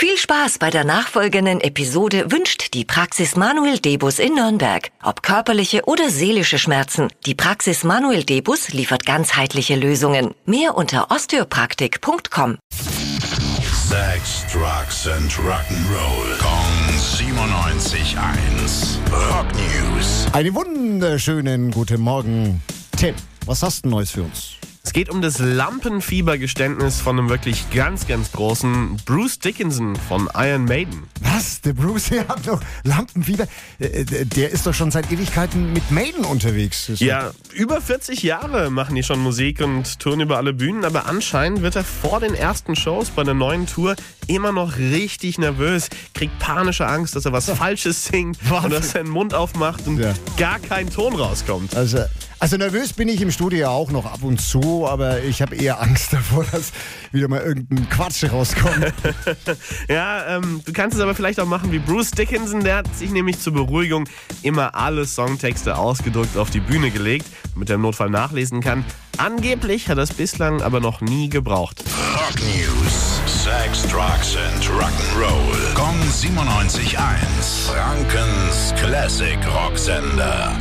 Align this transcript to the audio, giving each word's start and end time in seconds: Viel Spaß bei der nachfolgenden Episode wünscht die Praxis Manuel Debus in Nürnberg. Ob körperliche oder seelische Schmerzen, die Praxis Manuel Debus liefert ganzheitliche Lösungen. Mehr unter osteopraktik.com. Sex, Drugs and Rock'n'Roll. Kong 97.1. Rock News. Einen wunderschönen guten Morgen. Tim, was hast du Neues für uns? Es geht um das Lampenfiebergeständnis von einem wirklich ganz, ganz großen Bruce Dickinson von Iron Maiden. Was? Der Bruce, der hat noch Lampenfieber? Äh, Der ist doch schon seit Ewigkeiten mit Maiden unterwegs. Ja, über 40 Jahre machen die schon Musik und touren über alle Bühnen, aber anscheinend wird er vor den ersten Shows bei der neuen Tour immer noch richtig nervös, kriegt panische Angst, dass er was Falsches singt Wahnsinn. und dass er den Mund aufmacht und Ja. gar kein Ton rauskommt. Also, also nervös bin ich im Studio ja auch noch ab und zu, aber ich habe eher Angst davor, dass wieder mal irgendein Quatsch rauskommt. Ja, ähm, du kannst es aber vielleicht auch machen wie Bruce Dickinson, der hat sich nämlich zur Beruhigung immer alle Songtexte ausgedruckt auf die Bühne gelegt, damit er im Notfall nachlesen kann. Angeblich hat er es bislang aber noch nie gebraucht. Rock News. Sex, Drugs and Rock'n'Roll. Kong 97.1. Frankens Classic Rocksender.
Viel 0.00 0.16
Spaß 0.16 0.58
bei 0.58 0.70
der 0.70 0.84
nachfolgenden 0.84 1.60
Episode 1.60 2.30
wünscht 2.30 2.72
die 2.72 2.84
Praxis 2.84 3.34
Manuel 3.34 3.80
Debus 3.80 4.20
in 4.20 4.36
Nürnberg. 4.36 4.92
Ob 5.02 5.24
körperliche 5.24 5.86
oder 5.86 6.08
seelische 6.08 6.60
Schmerzen, 6.60 7.08
die 7.26 7.34
Praxis 7.34 7.82
Manuel 7.82 8.22
Debus 8.22 8.68
liefert 8.68 9.04
ganzheitliche 9.04 9.74
Lösungen. 9.74 10.36
Mehr 10.46 10.76
unter 10.76 11.10
osteopraktik.com. 11.10 12.58
Sex, 12.70 14.46
Drugs 14.52 15.08
and 15.08 15.32
Rock'n'Roll. 15.32 16.38
Kong 16.38 16.78
97.1. 17.16 18.98
Rock 19.10 19.46
News. 19.52 20.28
Einen 20.32 20.54
wunderschönen 20.54 21.72
guten 21.72 22.00
Morgen. 22.00 22.62
Tim, 22.96 23.16
was 23.46 23.64
hast 23.64 23.84
du 23.84 23.88
Neues 23.88 24.12
für 24.12 24.22
uns? 24.22 24.58
Es 24.98 25.04
geht 25.04 25.10
um 25.14 25.22
das 25.22 25.38
Lampenfiebergeständnis 25.38 27.00
von 27.00 27.16
einem 27.20 27.28
wirklich 27.28 27.70
ganz, 27.70 28.08
ganz 28.08 28.32
großen 28.32 28.96
Bruce 29.06 29.38
Dickinson 29.38 29.94
von 29.94 30.28
Iron 30.34 30.64
Maiden. 30.64 31.04
Was? 31.20 31.60
Der 31.60 31.72
Bruce, 31.72 32.08
der 32.08 32.26
hat 32.26 32.44
noch 32.46 32.60
Lampenfieber? 32.82 33.46
Äh, 33.78 34.04
Der 34.24 34.50
ist 34.50 34.66
doch 34.66 34.74
schon 34.74 34.90
seit 34.90 35.12
Ewigkeiten 35.12 35.72
mit 35.72 35.88
Maiden 35.92 36.24
unterwegs. 36.24 36.90
Ja, 36.96 37.30
über 37.54 37.80
40 37.80 38.24
Jahre 38.24 38.70
machen 38.70 38.96
die 38.96 39.04
schon 39.04 39.20
Musik 39.20 39.60
und 39.60 40.00
touren 40.00 40.18
über 40.18 40.36
alle 40.36 40.52
Bühnen, 40.52 40.84
aber 40.84 41.06
anscheinend 41.06 41.62
wird 41.62 41.76
er 41.76 41.84
vor 41.84 42.18
den 42.18 42.34
ersten 42.34 42.74
Shows 42.74 43.10
bei 43.10 43.22
der 43.22 43.34
neuen 43.34 43.68
Tour 43.68 43.94
immer 44.26 44.50
noch 44.50 44.78
richtig 44.78 45.38
nervös, 45.38 45.90
kriegt 46.12 46.36
panische 46.40 46.88
Angst, 46.88 47.14
dass 47.14 47.24
er 47.24 47.30
was 47.32 47.48
Falsches 47.50 48.06
singt 48.06 48.36
Wahnsinn. 48.50 48.64
und 48.64 48.72
dass 48.74 48.94
er 48.96 49.04
den 49.04 49.12
Mund 49.12 49.32
aufmacht 49.32 49.86
und 49.86 50.00
Ja. 50.00 50.12
gar 50.36 50.58
kein 50.58 50.90
Ton 50.90 51.14
rauskommt. 51.14 51.76
Also, 51.76 51.98
also 52.38 52.56
nervös 52.56 52.92
bin 52.92 53.08
ich 53.08 53.20
im 53.20 53.30
Studio 53.30 53.58
ja 53.58 53.68
auch 53.68 53.90
noch 53.90 54.06
ab 54.06 54.22
und 54.22 54.40
zu, 54.40 54.86
aber 54.86 55.22
ich 55.22 55.42
habe 55.42 55.56
eher 55.56 55.80
Angst 55.80 56.12
davor, 56.12 56.44
dass 56.50 56.72
wieder 57.12 57.28
mal 57.28 57.40
irgendein 57.40 57.88
Quatsch 57.88 58.24
rauskommt. 58.30 58.92
Ja, 59.88 60.36
ähm, 60.36 60.60
du 60.64 60.72
kannst 60.72 60.96
es 60.96 61.02
aber 61.02 61.14
vielleicht 61.14 61.40
auch 61.40 61.46
machen 61.46 61.72
wie 61.72 61.78
Bruce 61.78 62.10
Dickinson, 62.10 62.62
der 62.62 62.76
hat 62.76 62.96
sich 62.96 63.10
nämlich 63.10 63.40
zur 63.40 63.54
Beruhigung 63.54 64.04
immer 64.42 64.74
alle 64.74 65.06
Songtexte 65.06 65.76
ausgedruckt 65.76 66.36
auf 66.36 66.50
die 66.50 66.60
Bühne 66.60 66.90
gelegt, 66.90 67.26
damit 67.54 67.70
er 67.70 67.76
im 67.76 67.82
Notfall 67.82 68.10
nachlesen 68.10 68.60
kann. 68.60 68.84
Angeblich 69.16 69.88
hat 69.88 69.98
er 69.98 70.04
es 70.04 70.12
bislang 70.12 70.62
aber 70.62 70.80
noch 70.80 71.00
nie 71.00 71.28
gebraucht. 71.28 71.82
Rock 72.14 72.40
News. 72.40 73.20
Sex, 73.26 73.82
Drugs 73.82 74.36
and 74.36 74.64
Rock'n'Roll. 74.64 75.74
Kong 75.74 75.98
97.1. 76.10 76.98
Frankens 77.66 78.74
Classic 78.76 79.38
Rocksender. 79.54 80.54